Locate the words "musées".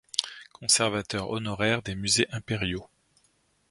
1.93-2.25